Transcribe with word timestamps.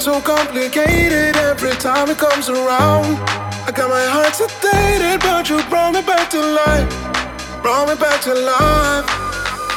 gets 0.00 0.04
so 0.06 0.20
complicated 0.20 1.36
every 1.36 1.72
time 1.72 2.08
it 2.08 2.16
comes 2.16 2.48
around. 2.48 3.18
I 3.66 3.72
got 3.74 3.90
my 3.90 4.04
heart 4.06 4.32
sedated, 4.32 5.20
but 5.20 5.48
you 5.48 5.62
brought 5.68 5.92
me 5.94 6.02
back 6.02 6.30
to 6.30 6.40
life. 6.40 6.88
Brought 7.62 7.88
me 7.88 7.94
back 7.96 8.20
to 8.22 8.34
life. 8.34 9.06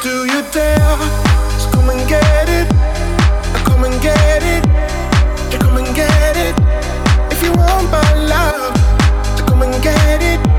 Do 0.02 0.24
you 0.24 0.40
dare? 0.52 0.96
So 1.58 1.70
come 1.72 1.90
and 1.90 2.08
get 2.08 2.48
it. 2.48 2.66
I 3.56 3.62
come 3.66 3.84
and 3.84 4.00
get 4.02 4.42
it. 4.42 4.64
You 5.52 5.58
come 5.58 5.76
and 5.76 5.94
get 5.94 6.36
it. 6.36 6.54
If 7.30 7.42
you 7.42 7.52
want 7.52 7.90
my 7.90 8.14
love, 8.24 8.76
so 9.38 9.44
come 9.44 9.62
and 9.62 9.82
get 9.82 10.22
it. 10.22 10.53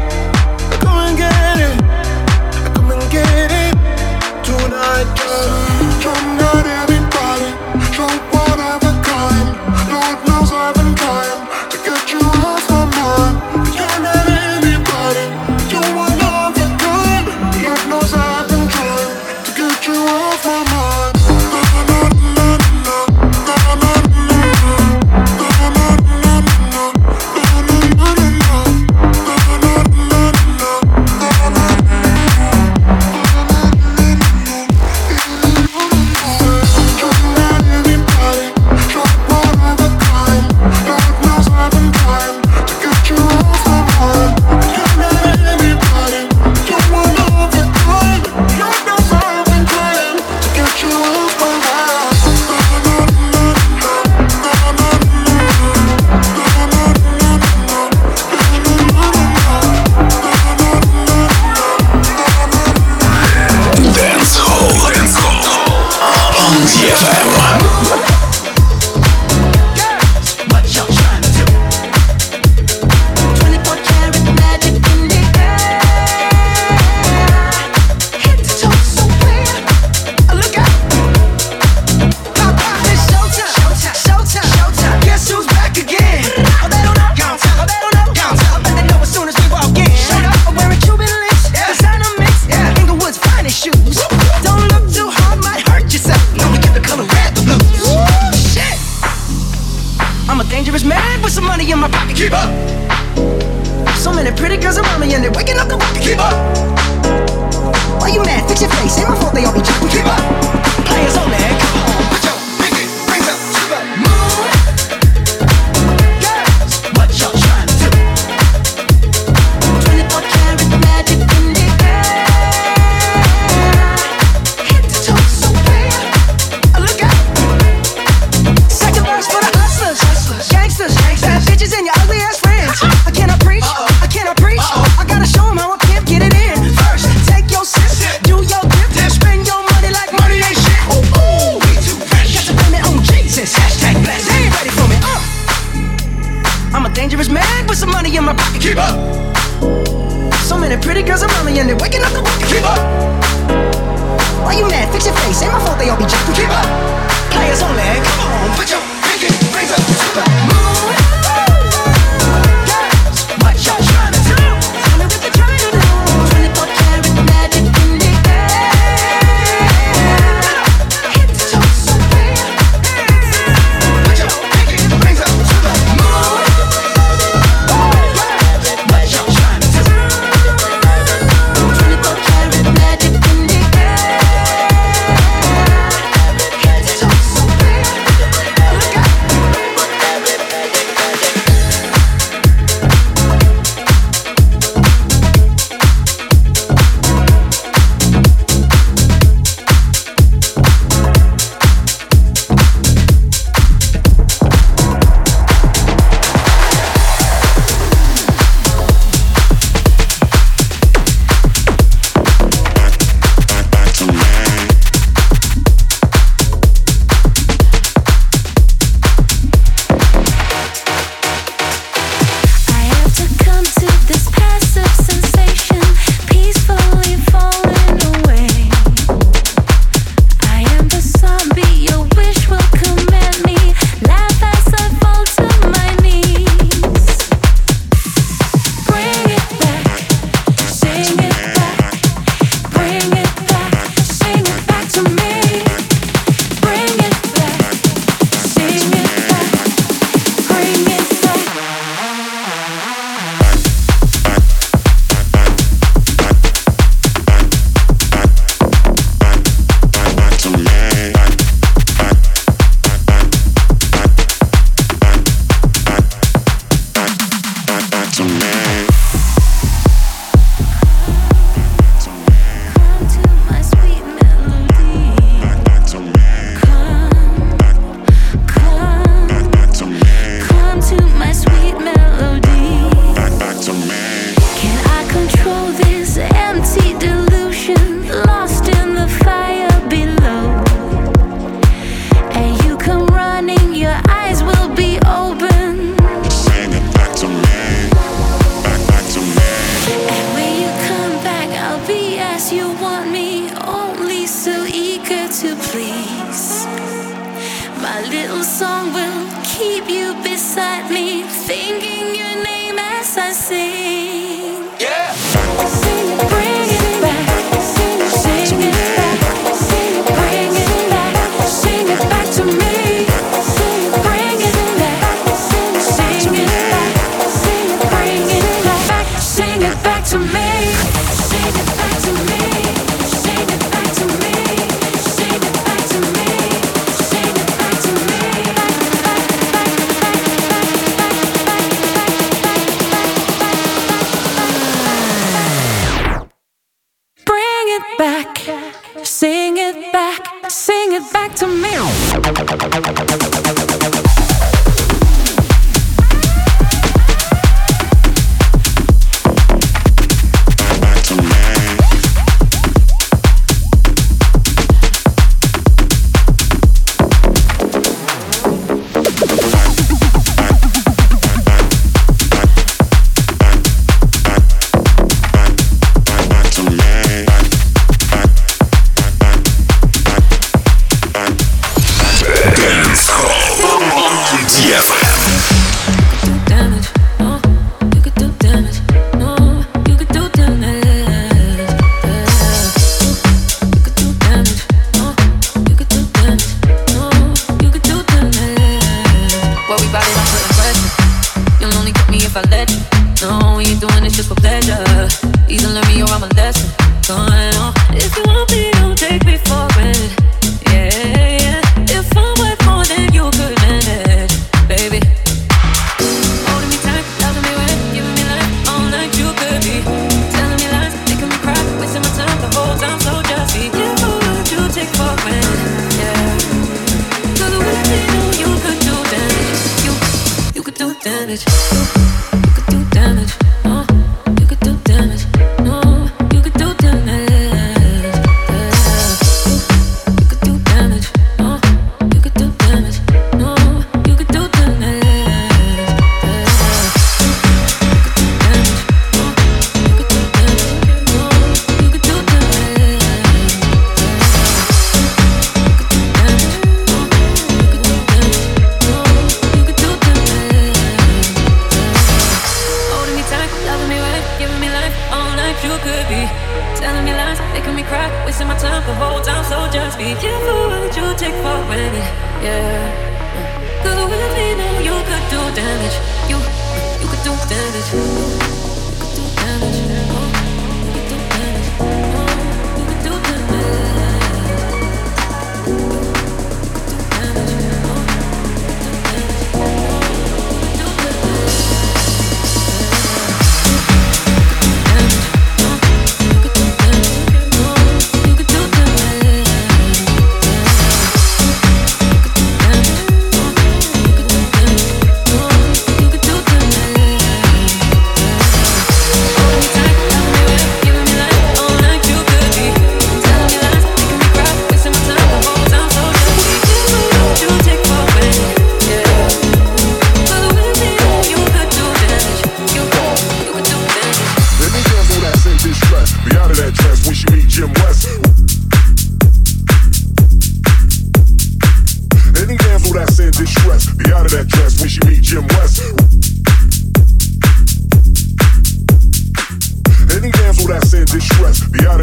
song 308.59 308.93
will 308.93 309.27
keep 309.43 309.89
you 309.89 310.13
beside 310.23 310.89
me, 310.89 311.23
thinking. 311.23 312.14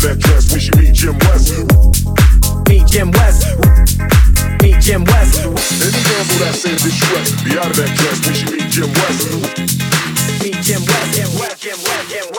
that 0.02 0.18
dress. 0.18 0.52
We 0.52 0.60
should 0.60 0.76
meet 0.78 0.94
Jim 0.94 1.16
West. 1.18 1.52
Meet 2.68 2.86
Jim 2.86 3.10
West. 3.12 3.46
Meet 4.62 4.80
Jim 4.80 5.04
West. 5.04 5.38
Any 5.38 6.02
gamble 6.02 6.38
that 6.42 6.54
said 6.54 6.78
distress, 6.78 7.42
be 7.44 7.58
out 7.58 7.70
of 7.70 7.76
that 7.76 7.92
dress. 7.96 8.18
We 8.26 8.34
should 8.34 8.50
meet 8.50 8.68
Jim 8.70 8.90
West. 8.90 9.30
Meet 10.42 10.58
Jim 10.62 10.82
West. 10.82 11.14
Jim 11.14 11.30
West. 11.38 11.62
Jim 11.62 11.78
West. 11.78 12.10
Jim 12.10 12.26
West. 12.26 12.31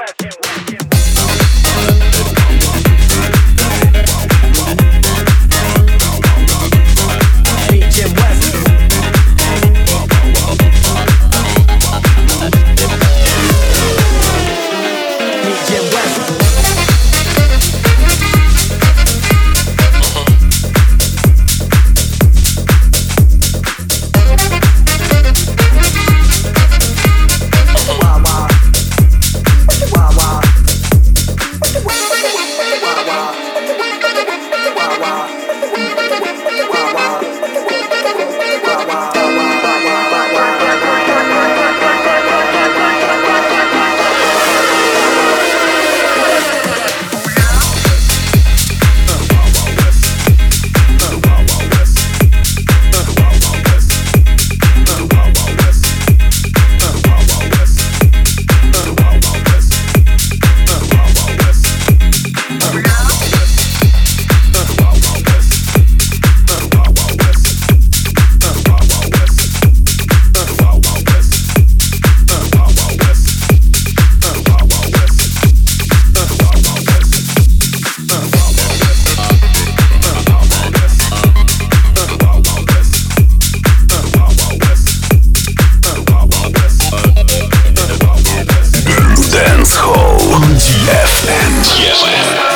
That's 91.63 92.52